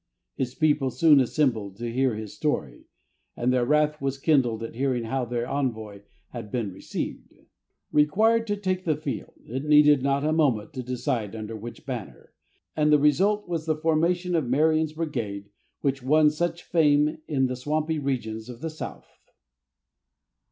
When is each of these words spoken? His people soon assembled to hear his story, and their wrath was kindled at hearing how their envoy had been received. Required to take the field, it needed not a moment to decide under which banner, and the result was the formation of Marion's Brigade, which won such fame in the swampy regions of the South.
His 0.33 0.55
people 0.55 0.89
soon 0.89 1.19
assembled 1.19 1.77
to 1.77 1.91
hear 1.93 2.15
his 2.15 2.33
story, 2.33 2.87
and 3.37 3.53
their 3.53 3.67
wrath 3.67 4.01
was 4.01 4.17
kindled 4.17 4.63
at 4.63 4.73
hearing 4.73 5.03
how 5.03 5.25
their 5.25 5.47
envoy 5.47 6.01
had 6.29 6.49
been 6.51 6.73
received. 6.73 7.31
Required 7.91 8.47
to 8.47 8.57
take 8.57 8.83
the 8.83 8.95
field, 8.95 9.35
it 9.45 9.63
needed 9.63 10.01
not 10.01 10.23
a 10.23 10.33
moment 10.33 10.73
to 10.73 10.81
decide 10.81 11.35
under 11.35 11.55
which 11.55 11.85
banner, 11.85 12.33
and 12.75 12.91
the 12.91 12.97
result 12.97 13.47
was 13.47 13.67
the 13.67 13.75
formation 13.77 14.33
of 14.33 14.49
Marion's 14.49 14.93
Brigade, 14.93 15.51
which 15.81 16.01
won 16.01 16.31
such 16.31 16.63
fame 16.63 17.19
in 17.27 17.45
the 17.45 17.55
swampy 17.55 17.99
regions 17.99 18.49
of 18.49 18.61
the 18.61 18.71
South. 18.71 19.05